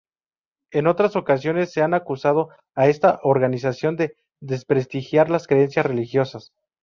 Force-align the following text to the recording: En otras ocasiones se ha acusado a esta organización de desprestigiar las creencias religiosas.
En 0.71 0.87
otras 0.87 1.15
ocasiones 1.15 1.71
se 1.71 1.83
ha 1.83 1.95
acusado 1.95 2.49
a 2.73 2.87
esta 2.87 3.19
organización 3.21 3.97
de 3.97 4.15
desprestigiar 4.41 5.29
las 5.29 5.45
creencias 5.45 5.85
religiosas. 5.85 6.53